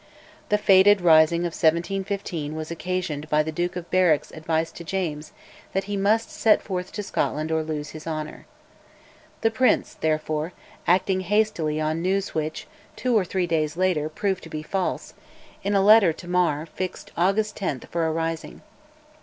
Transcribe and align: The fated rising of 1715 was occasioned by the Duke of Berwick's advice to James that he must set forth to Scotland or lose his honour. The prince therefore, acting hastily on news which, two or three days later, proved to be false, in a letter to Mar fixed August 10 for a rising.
The 0.49 0.57
fated 0.57 0.99
rising 0.99 1.41
of 1.41 1.53
1715 1.53 2.55
was 2.55 2.71
occasioned 2.71 3.29
by 3.29 3.43
the 3.43 3.51
Duke 3.51 3.75
of 3.75 3.91
Berwick's 3.91 4.31
advice 4.31 4.71
to 4.71 4.83
James 4.83 5.31
that 5.73 5.83
he 5.83 5.95
must 5.95 6.31
set 6.31 6.63
forth 6.63 6.91
to 6.93 7.03
Scotland 7.03 7.51
or 7.51 7.61
lose 7.61 7.91
his 7.91 8.07
honour. 8.07 8.47
The 9.41 9.51
prince 9.51 9.93
therefore, 9.93 10.53
acting 10.87 11.19
hastily 11.19 11.79
on 11.79 12.01
news 12.01 12.33
which, 12.33 12.65
two 12.95 13.15
or 13.15 13.23
three 13.23 13.45
days 13.45 13.77
later, 13.77 14.09
proved 14.09 14.41
to 14.41 14.49
be 14.49 14.63
false, 14.63 15.13
in 15.63 15.75
a 15.75 15.83
letter 15.85 16.11
to 16.13 16.27
Mar 16.27 16.65
fixed 16.65 17.11
August 17.15 17.55
10 17.57 17.81
for 17.81 18.07
a 18.07 18.11
rising. 18.11 18.63